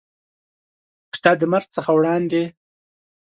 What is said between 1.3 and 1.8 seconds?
د مرګ